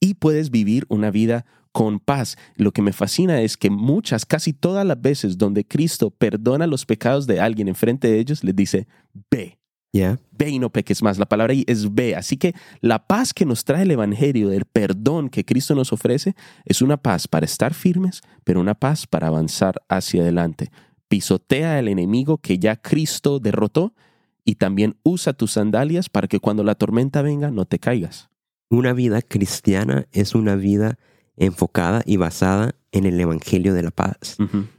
[0.00, 2.36] y puedes vivir una vida con paz.
[2.56, 6.86] Lo que me fascina es que muchas, casi todas las veces donde Cristo perdona los
[6.86, 8.86] pecados de alguien enfrente de ellos, les dice,
[9.30, 9.58] ve,
[9.94, 10.18] Yeah.
[10.32, 11.18] ve y no peques más.
[11.18, 12.16] La palabra ahí es ve.
[12.16, 16.34] Así que la paz que nos trae el Evangelio, el perdón que Cristo nos ofrece,
[16.64, 20.72] es una paz para estar firmes, pero una paz para avanzar hacia adelante.
[21.06, 23.94] Pisotea al enemigo que ya Cristo derrotó
[24.44, 28.28] y también usa tus sandalias para que cuando la tormenta venga no te caigas.
[28.70, 30.98] Una vida cristiana es una vida
[31.36, 34.36] enfocada y basada en el Evangelio de la paz.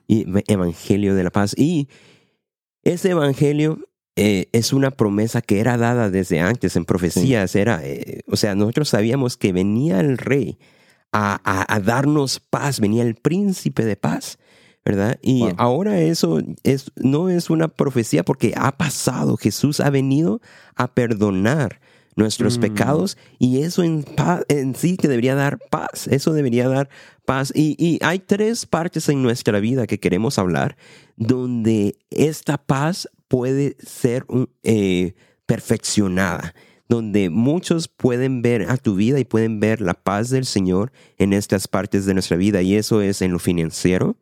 [0.07, 1.53] Y evangelio de la paz.
[1.57, 1.89] Y
[2.83, 3.79] ese evangelio
[4.15, 7.55] eh, es una promesa que era dada desde antes en profecías.
[7.55, 10.57] Era, eh, o sea, nosotros sabíamos que venía el rey
[11.11, 14.37] a, a- a darnos paz, venía el príncipe de paz.
[14.85, 15.17] ¿Verdad?
[15.23, 15.53] Y Wow.
[15.57, 19.35] ahora eso es, no es una profecía porque ha pasado.
[19.35, 20.41] Jesús ha venido
[20.75, 21.81] a perdonar
[22.15, 22.61] nuestros Mm.
[22.61, 24.05] pecados y eso en,
[24.47, 26.07] en sí te debería dar paz.
[26.07, 26.87] Eso debería dar
[27.25, 27.51] paz.
[27.55, 30.77] Y, y hay tres partes en nuestra vida que queremos hablar
[31.17, 34.25] donde esta paz puede ser
[34.63, 35.15] eh,
[35.47, 36.53] perfeccionada,
[36.87, 41.33] donde muchos pueden ver a tu vida y pueden ver la paz del Señor en
[41.33, 42.61] estas partes de nuestra vida.
[42.61, 44.15] Y eso es en lo financiero,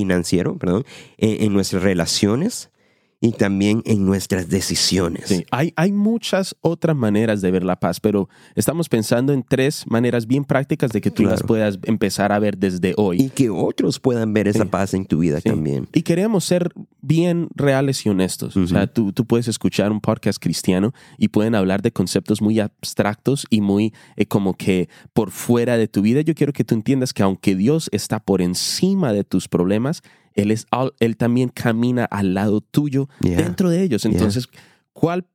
[0.00, 0.84] financiero, perdón,
[1.18, 2.70] en, en nuestras relaciones
[3.18, 5.24] y también en nuestras decisiones.
[5.28, 9.84] Sí, hay, hay muchas otras maneras de ver la paz, pero estamos pensando en tres
[9.88, 13.16] maneras bien prácticas de que tú las puedas empezar a ver desde hoy.
[13.22, 14.68] Y que otros puedan ver esa Sí.
[14.68, 15.48] paz en tu vida Sí.
[15.48, 15.88] también.
[15.94, 16.72] Y queremos ser
[17.06, 18.56] bien reales y honestos.
[18.56, 22.58] O sea, tú, tú puedes escuchar un podcast cristiano y pueden hablar de conceptos muy
[22.58, 26.20] abstractos y muy eh, como que por fuera de tu vida.
[26.22, 30.02] Yo quiero que tú entiendas que aunque Dios está por encima de tus problemas,
[30.34, 30.66] Él, es,
[30.98, 33.36] él también camina al lado tuyo Yeah.
[33.38, 34.02] dentro de ellos.
[34.02, 34.12] Yeah.
[34.12, 34.48] Entonces,
[34.92, 35.26] ¿cuál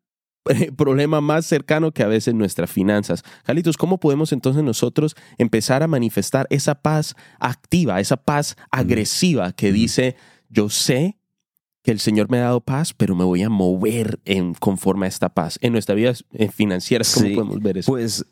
[0.50, 3.24] eh, problema más cercano que a veces nuestras finanzas?
[3.44, 9.72] Carlitos, ¿cómo podemos entonces nosotros empezar a manifestar esa paz activa, esa paz agresiva que
[9.72, 10.16] dice,
[10.50, 11.18] yo sé
[11.84, 15.10] que el Señor me ha dado paz, pero me voy a mover en, conforme a
[15.10, 15.58] esta paz.
[15.62, 17.34] En nuestra vida eh, financiera, ¿cómo Sí.
[17.36, 17.92] podemos ver eso?
[17.92, 18.26] Pues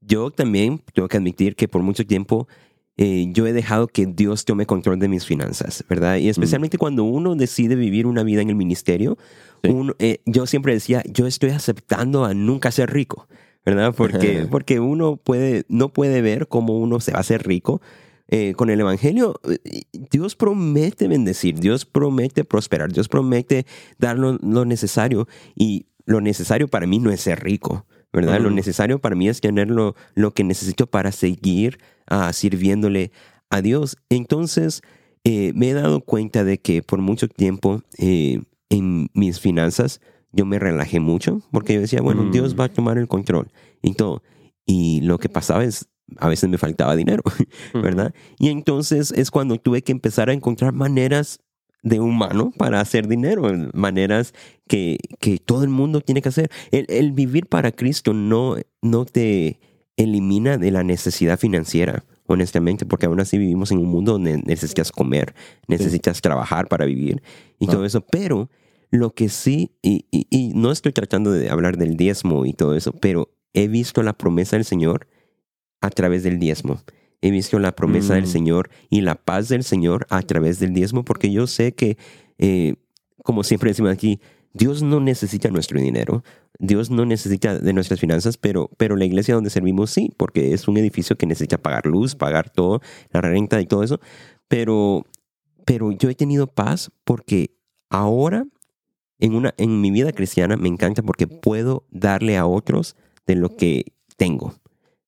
[0.00, 2.46] yo también tengo que admitir que por mucho tiempo
[2.98, 6.18] eh, yo he dejado que Dios tome control de mis finanzas, ¿verdad?
[6.18, 9.16] Y especialmente cuando uno decide vivir una vida en el ministerio,
[9.64, 9.70] Sí.
[9.70, 13.28] uno, eh, yo siempre decía, yo estoy aceptando a nunca ser rico,
[13.64, 13.94] ¿verdad?
[13.96, 17.80] Porque, porque uno puede, no puede ver cómo uno se va a hacer rico.
[18.28, 23.66] Eh, con el Evangelio, eh, Dios promete bendecir, Dios promete prosperar, Dios promete
[23.98, 28.40] dar lo, lo necesario y lo necesario para mí no es ser rico, ¿verdad?
[28.40, 33.12] Lo necesario para mí es tener lo, lo que necesito para seguir ah, sirviéndole
[33.50, 33.96] a Dios.
[34.08, 34.82] Entonces,
[35.24, 40.00] eh, me he dado cuenta de que por mucho tiempo eh, en mis finanzas
[40.32, 42.30] yo me relajé mucho porque yo decía, bueno, Mm.
[42.32, 43.50] Dios va a tomar el control
[43.82, 44.22] y todo.
[44.64, 47.22] Y lo que pasaba es, a veces me faltaba dinero,
[47.74, 48.14] ¿verdad?
[48.38, 51.40] Y entonces es cuando tuve que empezar a encontrar maneras
[51.82, 54.34] de humano para hacer dinero, maneras
[54.68, 56.50] que, que todo el mundo tiene que hacer.
[56.70, 59.58] El, el vivir para Cristo no, no te
[59.96, 62.04] elimina de la necesidad financiera.
[62.26, 65.34] honestamente, porque aún así vivimos en un mundo donde necesitas comer,
[65.66, 67.20] necesitas trabajar para vivir
[67.58, 68.48] y todo eso, pero
[68.90, 72.74] lo que sí, y, y- y no estoy tratando de hablar del diezmo y todo
[72.76, 75.08] eso, pero he visto la promesa del Señor
[75.82, 76.80] a través del diezmo.
[77.20, 78.28] He visto la promesa del Mm.
[78.28, 81.98] Señor y la paz del Señor a través del diezmo, porque yo sé que,
[82.38, 82.74] eh,
[83.22, 84.20] como siempre decimos aquí,
[84.54, 86.24] Dios no necesita nuestro dinero,
[86.58, 90.68] Dios no necesita de nuestras finanzas, pero, pero la iglesia donde servimos sí, porque es
[90.68, 94.00] un edificio que necesita pagar luz, pagar todo, la renta y todo eso.
[94.48, 95.06] Pero,
[95.64, 97.54] pero yo he tenido paz porque
[97.88, 98.44] ahora
[99.18, 103.56] en, una, en mi vida cristiana me encanta porque puedo darle a otros de lo
[103.56, 104.54] que tengo,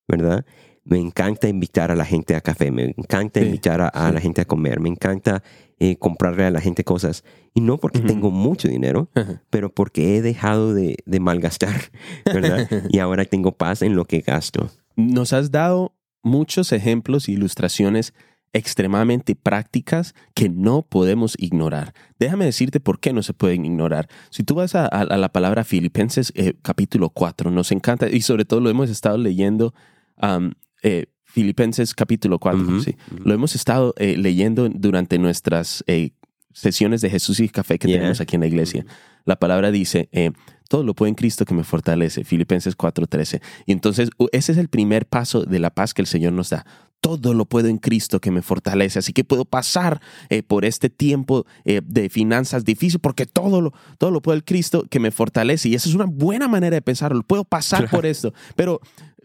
[0.08, 0.44] ¿verdad?
[0.84, 4.14] Me encanta invitar a la gente a café, me encanta Sí, invitar a, a sí.
[4.14, 5.42] la gente a comer, me encanta
[5.78, 7.24] eh, comprarle a la gente cosas.
[7.54, 9.08] Y no porque tengo mucho dinero,
[9.48, 11.74] pero porque he dejado de, de malgastar,
[12.26, 12.68] ¿verdad?
[12.90, 14.70] y ahora tengo paz en lo que gasto.
[14.96, 18.12] Nos has dado muchos ejemplos e ilustraciones
[18.52, 21.92] extremadamente prácticas que no podemos ignorar.
[22.20, 24.08] Déjame decirte por qué no se pueden ignorar.
[24.30, 28.20] Si tú vas a, a- a la palabra Filipenses eh, capítulo 4, nos encanta, y
[28.20, 29.74] sobre todo lo hemos estado leyendo,
[30.22, 30.50] um,
[30.83, 32.96] eh, Filipenses capítulo 4, Ujú, sí.
[33.12, 33.22] ujú.
[33.29, 36.11] Lo hemos estado eh, leyendo durante nuestras eh,
[36.53, 37.98] sesiones de Jesús y Café que Yeah.
[37.98, 38.87] tenemos aquí en la iglesia.
[39.24, 40.31] La palabra dice, eh,
[40.68, 43.40] todo lo puedo en Cristo que me fortalece, Filipenses 4:13.
[43.66, 46.64] Y entonces ese es el primer paso de la paz que el Señor nos da.
[47.00, 48.98] Todo lo puedo en Cristo que me fortalece.
[48.98, 50.00] Así que puedo pasar
[50.31, 54.42] eh, por este tiempo eh, de finanzas difícil porque todo lo, todo lo puedo en
[54.44, 55.68] Cristo que me fortalece.
[55.68, 57.22] Y esa es una buena manera de pensarlo.
[57.22, 58.33] Puedo pasar por esto.
[58.57, 58.81] Pero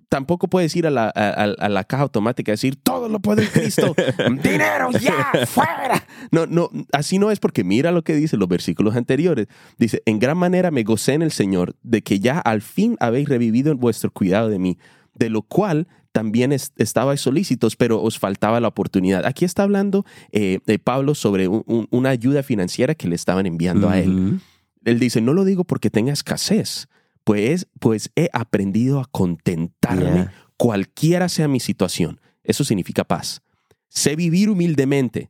[0.09, 3.41] tampoco puedes ir a la, a, a- la caja automática y decir, todo lo puedo
[3.41, 3.95] en Cristo.
[4.43, 6.05] Dinero ya, fuera.
[6.31, 9.47] No, no, así no es porque mira lo que dice los versículos anteriores.
[9.77, 13.29] Dice, en gran manera me gocé en el Señor de que ya al fin habéis
[13.29, 14.77] revivido vuestro cuidado de mí,
[15.13, 19.25] de lo cual también es- estabais solícitos, pero os faltaba la oportunidad.
[19.27, 23.45] Aquí está hablando eh, de Pablo sobre un- un- una ayuda financiera que le estaban
[23.45, 24.39] enviando a él.
[24.85, 26.87] Él dice, no lo digo porque tenga escasez,
[27.29, 30.33] pues, pues he aprendido a contentarme Yeah.
[30.57, 32.19] cualquiera sea mi situación.
[32.43, 33.43] Eso significa paz.
[33.87, 35.29] Sé vivir humildemente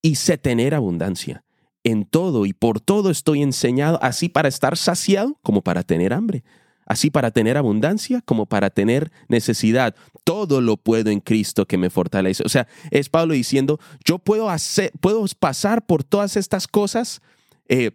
[0.00, 1.44] y sé tener abundancia.
[1.82, 6.44] En todo y por todo estoy enseñado, así para estar saciado como para tener hambre,
[6.86, 9.94] así para tener abundancia como para tener necesidad.
[10.24, 12.42] Todo lo puedo en Cristo que me fortalece.
[12.46, 17.20] O sea, es Pablo diciendo, yo puedo hacer, puedo pasar por todas estas cosas
[17.68, 17.90] eh,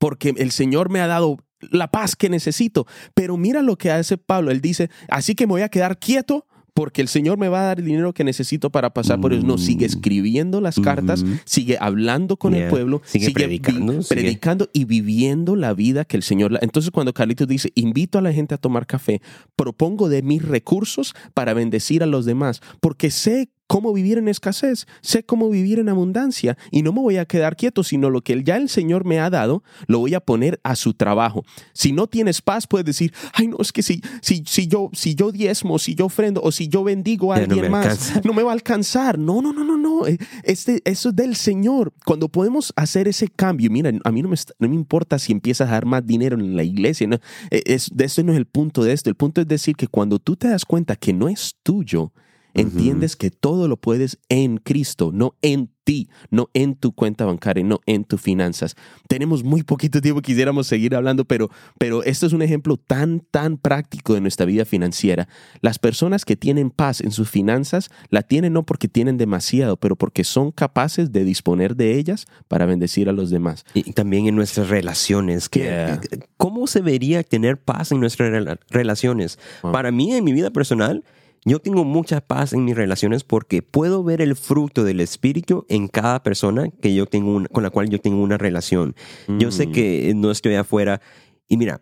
[0.00, 2.86] porque el Señor me ha dado la paz que necesito.
[3.14, 4.50] Pero mira lo que hace Pablo.
[4.50, 7.64] Él dice, así que me voy a quedar quieto porque el Señor me va a
[7.68, 9.46] dar el dinero que necesito para pasar por eso.
[9.46, 14.84] No, sigue escribiendo las cartas, sigue hablando con el pueblo, Sigue predicando, sigue- predicando y
[14.84, 16.52] viviendo la vida que el Señor...
[16.52, 19.22] la- Entonces cuando Carlitos dice, invito a la gente a tomar café,
[19.56, 24.86] propongo de mis recursos para bendecir a los demás, porque sé cómo vivir en escasez,
[25.00, 28.42] sé cómo vivir en abundancia y no me voy a quedar quieto, sino lo que
[28.44, 31.44] ya el Señor me ha dado, lo voy a poner a su trabajo.
[31.72, 35.14] Si no tienes paz, puedes decir, ay, no, es que si, si, si, yo, si
[35.14, 38.20] yo diezmo, si yo ofrendo o si yo bendigo a Ya alguien más, alcanza.
[38.24, 39.18] no me va a alcanzar.
[39.18, 40.06] No, no, no, no, no.
[40.06, 41.92] Eh, Este, eso es del Señor.
[42.04, 45.68] Cuando podemos hacer ese cambio, mira, a mí no me, no me importa si empiezas
[45.68, 47.06] a dar más dinero en la iglesia.
[47.06, 47.16] No,
[47.50, 49.10] Eh, es, de esto no es el punto de esto.
[49.10, 52.12] El punto es decir que cuando tú te das cuenta que no es tuyo,
[52.60, 57.62] entiendes que todo lo puedes en Cristo, no en ti, no en tu cuenta bancaria,
[57.62, 58.74] no en tus finanzas.
[59.08, 63.56] Tenemos muy poquito tiempo, quisiéramos seguir hablando, pero, pero esto es un ejemplo tan, tan
[63.56, 65.28] práctico de nuestra vida financiera.
[65.60, 69.94] Las personas que tienen paz en sus finanzas la tienen no porque tienen demasiado, pero
[69.94, 73.64] porque son capaces de disponer de ellas para bendecir a los demás.
[73.74, 75.48] Y también en nuestras relaciones.
[75.48, 76.00] que- Yeah.
[76.36, 79.38] ¿Cómo se vería tener paz en nuestras rela- relaciones?
[79.62, 79.72] Wow.
[79.72, 81.04] Para mí, en mi vida personal,
[81.46, 85.88] yo tengo mucha paz en mis relaciones porque puedo ver el fruto del Espíritu en
[85.88, 88.94] cada persona que yo tengo una- con la cual yo tengo una relación.
[89.38, 89.72] Yo sé Mm.
[89.72, 91.00] que no estoy afuera.
[91.48, 91.80] Y mira,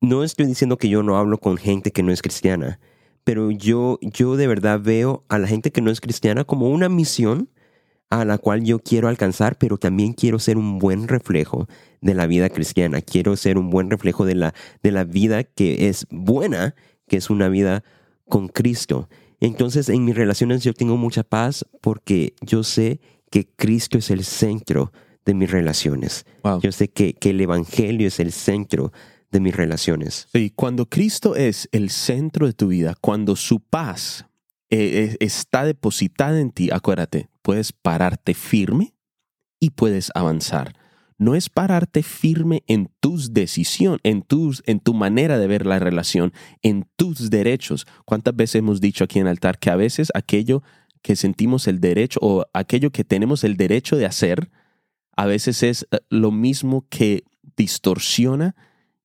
[0.00, 2.78] no estoy diciendo que yo no hablo con gente que no es cristiana,
[3.22, 6.88] pero yo, yo de verdad veo a la gente que no es cristiana como una
[6.90, 7.48] misión
[8.10, 11.68] a la cual yo quiero alcanzar, pero también quiero ser un buen reflejo
[12.02, 13.00] de la vida cristiana.
[13.00, 16.74] Quiero ser un buen reflejo de la, de la vida que es buena,
[17.08, 17.82] que es una vida
[18.28, 19.08] con Cristo.
[19.40, 24.24] Entonces, en mis relaciones yo tengo mucha paz porque yo sé que Cristo es el
[24.24, 24.92] centro
[25.24, 26.24] de mis relaciones.
[26.42, 26.60] Wow.
[26.60, 28.92] Yo sé que, que el Evangelio es el centro
[29.30, 30.28] de mis relaciones.
[30.32, 34.26] Sí, cuando Cristo es el centro de tu vida, cuando su paz
[34.70, 38.94] eh, eh, está depositada en ti, acuérdate, puedes pararte firme
[39.58, 40.74] y puedes avanzar.
[41.24, 45.78] No es pararte firme en tus decisiones, en, tus, en tu manera de ver la
[45.78, 47.86] relación, en tus derechos.
[48.04, 50.62] ¿Cuántas veces hemos dicho aquí en el altar que a veces aquello
[51.00, 54.50] que sentimos el derecho o aquello que tenemos el derecho de hacer,
[55.16, 57.24] a veces es eh, lo mismo que
[57.56, 58.54] distorsiona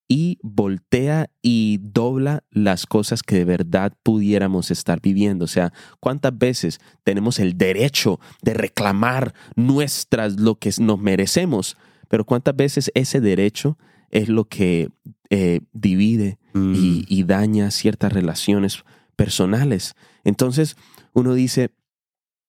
[0.09, 5.45] y voltea y dobla las cosas que de verdad pudiéramos estar viviendo.
[5.45, 11.77] O sea, ¿cuántas veces tenemos el derecho de reclamar nuestras, lo que nos merecemos?
[12.09, 13.77] Pero ¿cuántas veces ese derecho
[14.09, 14.89] es lo que
[15.29, 16.73] eh, divide Mm.
[16.75, 18.83] y, y daña ciertas relaciones
[19.15, 19.95] personales?
[20.23, 20.75] Entonces,
[21.13, 21.69] uno dice,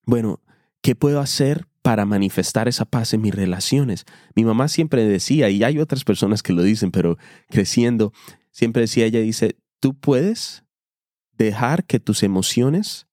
[0.06, 0.40] bueno,
[0.82, 4.04] ¿qué puedo hacer para manifestar esa paz en mis relaciones?
[4.34, 7.18] Mi mamá siempre decía, y hay otras personas que lo dicen, pero
[7.48, 8.12] creciendo,
[8.50, 10.64] siempre decía, ella dice, tú puedes
[11.36, 13.06] dejar que tus emociones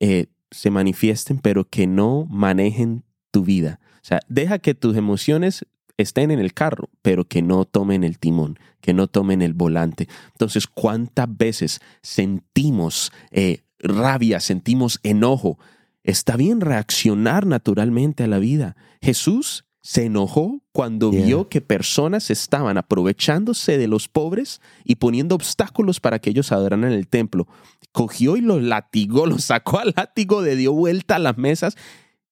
[0.00, 3.80] eh, se manifiesten, pero que no manejen tu vida.
[4.02, 5.64] O sea, deja que tus emociones
[5.96, 10.08] estén en el carro, pero que no tomen el timón, que no tomen el volante.
[10.32, 15.58] Entonces, ¿cuántas veces sentimos eh, rabia, sentimos enojo?
[16.02, 18.76] Está bien reaccionar naturalmente a la vida.
[19.00, 25.98] Jesús se enojó cuando vio que personas estaban aprovechándose de los pobres y poniendo obstáculos
[26.00, 27.48] para que ellos adoraran en el templo.
[27.90, 31.76] Cogió y los latigó, los sacó al látigo, le dio vuelta a las mesas.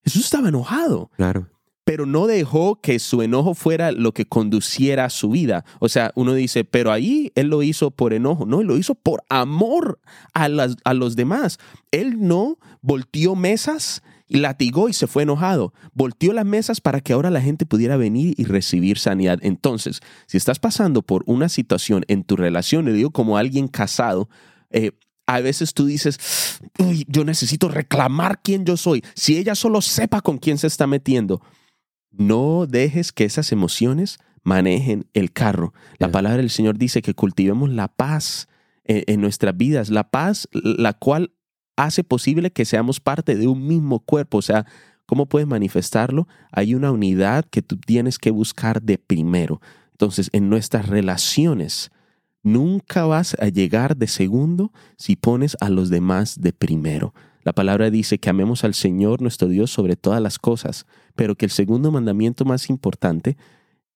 [0.04, 1.48] Jesús estaba enojado Claro.
[1.90, 5.64] Pero no dejó que su enojo fuera lo que conduciera a su vida.
[5.80, 8.46] O sea, uno dice, pero ahí él lo hizo por enojo.
[8.46, 9.98] No, él lo hizo por amor
[10.32, 11.58] a, las- a los demás.
[11.90, 15.74] Él no volteó mesas y latigó y se fue enojado.
[15.92, 19.40] Volteó las mesas para que ahora la gente pudiera venir y recibir sanidad.
[19.42, 19.98] Entonces,
[20.28, 24.28] si estás pasando por una situación en tu relación, le digo como alguien casado,
[24.70, 24.92] eh,
[25.26, 29.02] a veces tú dices, "Uy, yo necesito reclamar quién yo soy.
[29.16, 31.42] Si ella solo sepa con quién se está metiendo,
[32.10, 35.72] no dejes que esas emociones manejen el carro.
[35.98, 38.48] La palabra del Señor dice que cultivemos la paz
[38.84, 41.32] en, en nuestras vidas, la paz la cual
[41.76, 44.38] hace posible que seamos parte de un mismo cuerpo.
[44.38, 44.66] O sea,
[45.06, 46.28] ¿cómo puedes manifestarlo?
[46.52, 49.60] Hay una unidad que tú tienes que buscar de primero.
[49.92, 51.90] Entonces, en nuestras relaciones,
[52.42, 57.14] nunca vas a llegar de segundo si pones a los demás de primero.
[57.50, 60.86] La palabra dice que amemos al Señor nuestro Dios sobre todas las cosas,
[61.16, 63.36] pero que el segundo mandamiento más importante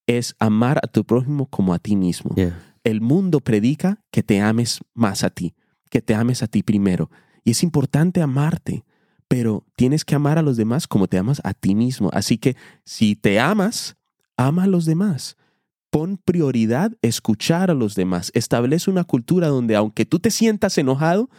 [0.08, 2.34] es amar a tu prójimo como a ti mismo.
[2.82, 5.54] El mundo predica que te ames más a ti,
[5.88, 7.12] que te ames a ti primero.
[7.44, 8.84] Y es importante amarte,
[9.28, 12.10] pero tienes que amar a los demás como te amas a ti mismo.
[12.12, 13.94] Así que si te amas,
[14.36, 15.36] ama a los demás.
[15.90, 18.32] Pon prioridad escuchar a los demás.
[18.34, 21.30] Establece una cultura donde aunque tú te sientas enojado,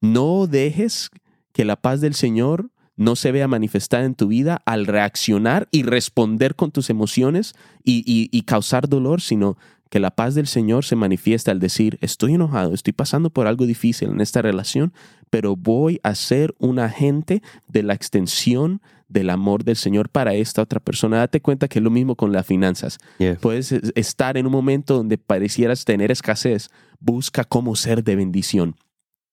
[0.00, 1.10] no dejes
[1.52, 5.82] que la paz del Señor no se vea manifestada en tu vida al reaccionar y
[5.84, 9.56] responder con tus emociones y, y- y causar dolor, sino
[9.88, 13.66] que la paz del Señor se manifiesta al decir, estoy enojado, estoy pasando por algo
[13.66, 14.92] difícil en esta relación,
[15.30, 20.62] pero voy a ser un agente de la extensión del amor del Señor para esta
[20.62, 21.16] otra persona.
[21.18, 22.98] Date cuenta que es lo mismo con las finanzas.
[23.40, 26.68] Puedes es- estar en un momento donde parecieras tener escasez.
[27.00, 28.76] Busca cómo ser de bendición.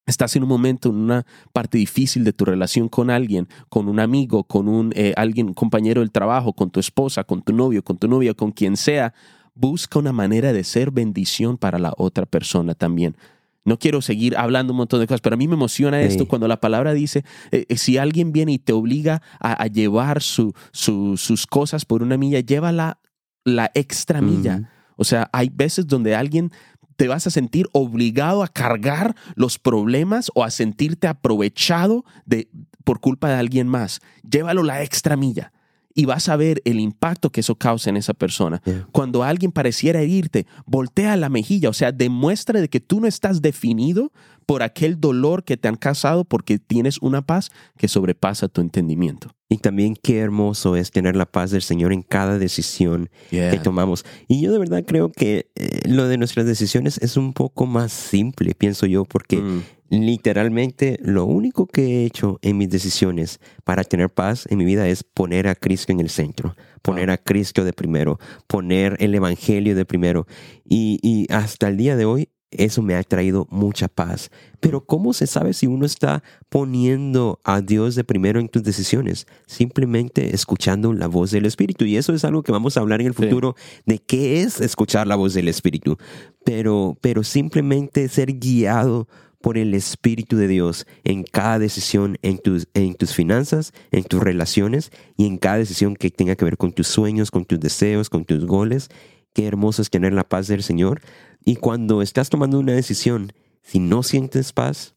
[0.07, 3.99] Estás en un momento, en una parte difícil de tu relación con alguien, con un
[3.99, 7.83] amigo, con un eh, alguien, un compañero del trabajo, con tu esposa, con tu novio,
[7.83, 9.13] con tu novia, con quien sea.
[9.53, 13.17] Busca una manera de ser bendición para la otra persona también.
[13.65, 16.27] No quiero seguir hablando un montón de cosas, pero a mí me emociona esto Sí.
[16.29, 20.21] cuando la palabra dice, eh, eh, si alguien viene y te obliga a, a llevar
[20.21, 22.99] su- su- sus cosas por una milla, llévala
[23.43, 24.69] la extra milla.
[24.95, 26.51] O sea, hay veces donde alguien
[26.97, 32.49] te vas a sentir obligado a cargar los problemas o a sentirte aprovechado de,
[32.83, 34.01] por culpa de alguien más.
[34.29, 35.53] Llévalo la extra milla
[35.93, 38.61] y vas a ver el impacto que eso causa en esa persona.
[38.65, 38.87] Yeah.
[38.91, 43.41] Cuando alguien pareciera herirte, voltea la mejilla, o sea, demuestra de que tú no estás
[43.41, 44.11] definido
[44.45, 49.36] por aquel dolor que te han causado porque tienes una paz que sobrepasa tu entendimiento.
[49.49, 53.09] Y también qué hermoso es tener la paz del Señor en cada decisión
[53.51, 54.03] que tomamos.
[54.27, 57.93] Y yo de verdad creo que eh, lo de nuestras decisiones es un poco más
[57.93, 59.61] simple, pienso yo, porque Mm.
[59.89, 64.87] literalmente lo único que he hecho en mis decisiones para tener paz en mi vida
[64.89, 67.13] es poner a Cristo en el centro, poner Wow.
[67.13, 70.27] a Cristo de primero, poner el Evangelio de primero.
[70.67, 74.31] Y, y hasta el día de hoy eso me ha traído mucha paz.
[74.59, 79.27] Pero ¿cómo se sabe si uno está poniendo a Dios de primero en tus decisiones?
[79.45, 81.85] Simplemente escuchando la voz del Espíritu.
[81.85, 83.23] Y eso es algo que vamos a hablar en el Sí.
[83.23, 85.97] futuro de qué es escuchar la voz del Espíritu.
[86.43, 89.07] Pero, pero simplemente ser guiado
[89.41, 94.21] por el Espíritu de Dios en cada decisión, en tus, en tus finanzas, en tus
[94.21, 98.09] relaciones y en cada decisión que tenga que ver con tus sueños, con tus deseos,
[98.09, 98.89] con tus goles.
[99.33, 101.01] Qué hermoso es tener la paz del Señor.
[101.43, 104.95] Y cuando estás tomando una decisión, si no sientes paz,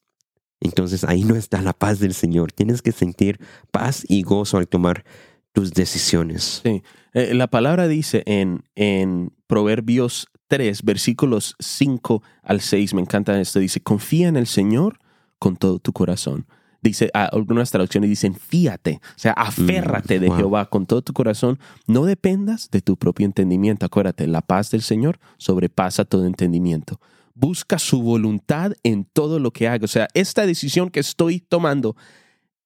[0.61, 2.53] entonces ahí no está la paz del Señor.
[2.53, 5.05] Tienes que sentir paz y gozo al tomar
[5.53, 6.61] tus decisiones.
[6.64, 6.83] Sí.
[7.12, 13.59] Eh, la palabra dice en, en Proverbios 3, versículos 5 al 6, me encanta esto,
[13.59, 14.99] dice, confía en el Señor
[15.39, 16.47] con todo tu corazón.
[16.83, 20.39] Dice, algunas traducciones dicen, fíate, o sea, aférrate de Mm, wow.
[20.39, 23.85] Jehová con todo tu corazón, no dependas de tu propio entendimiento.
[23.85, 27.01] Acuérdate, la paz del Señor sobrepasa todo entendimiento.
[27.35, 29.85] Busca su voluntad en todo lo que haga.
[29.85, 31.97] O sea, esta decisión que estoy tomando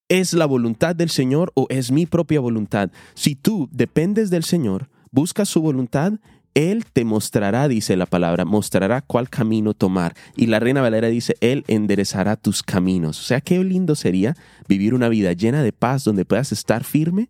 [0.09, 2.91] ¿Es la voluntad del Señor o es mi propia voluntad?
[3.15, 6.12] Si tú dependes del Señor, buscas su voluntad,
[6.55, 10.15] Él te mostrará, dice la palabra, mostrará cuál camino tomar.
[10.37, 13.21] Y la Reina Valera dice, Él enderezará tus caminos.
[13.21, 14.37] O sea, qué lindo sería
[14.69, 17.29] vivir una vida llena de paz donde puedas estar firme,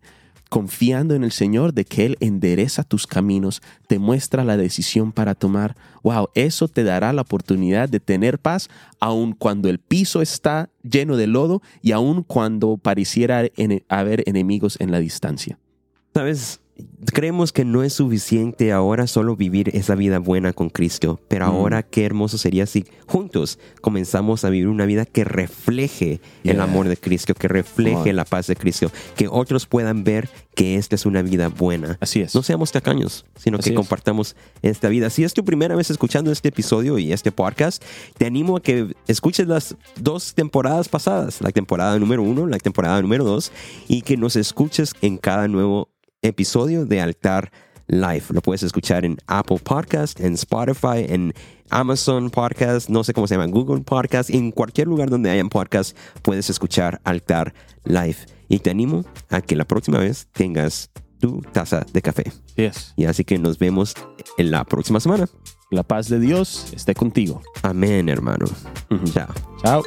[0.49, 5.33] confiando en el Señor de que Él endereza tus caminos, te muestra la decisión para
[5.33, 5.75] tomar.
[6.03, 8.69] Wow, eso te dará la oportunidad de tener paz
[8.99, 13.43] aun cuando el piso está lleno de lodo y aun cuando pareciera
[13.89, 15.57] haber enemigos en la distancia.
[16.13, 16.61] Sabes,
[17.13, 21.83] creemos que no es suficiente ahora solo vivir esa vida buena con Cristo, pero ahora
[21.83, 26.97] qué hermoso sería si juntos comenzamos a vivir una vida que refleje el amor de
[26.97, 31.21] Cristo, que refleje la paz de Cristo, que otros puedan ver que esta es una
[31.21, 31.97] vida buena.
[31.99, 32.33] Así es.
[32.33, 33.77] No seamos tacaños, sino Así que es.
[33.77, 35.09] compartamos esta vida.
[35.09, 37.83] Si es tu primera vez escuchando este episodio y este podcast,
[38.17, 43.01] te animo a que escuches las dos temporadas pasadas, la temporada número uno, la temporada
[43.01, 43.51] número dos,
[43.87, 45.89] y que nos escuches en cada nuevo
[46.25, 47.51] episodio de Altar
[47.87, 48.33] Life.
[48.33, 51.33] Lo puedes escuchar en Apple Podcast, en Spotify, en
[51.69, 55.97] Amazon Podcast, no sé cómo se llama, Google Podcast, en cualquier lugar donde hayan podcast
[56.21, 57.53] puedes escuchar Altar
[57.83, 58.27] Life.
[58.47, 62.31] Y te animo a que la próxima vez tengas tu taza de café.
[62.55, 62.93] Yes.
[62.95, 63.95] Y así que nos vemos
[64.37, 65.27] en la próxima semana.
[65.71, 67.41] La paz de Dios esté contigo.
[67.63, 68.45] Amén, hermano.
[69.13, 69.33] Chao.
[69.63, 69.83] Chao.